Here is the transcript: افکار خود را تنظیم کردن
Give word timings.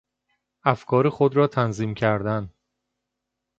افکار 0.63 1.09
خود 1.09 1.35
را 1.35 1.47
تنظیم 1.47 1.93
کردن 1.93 2.49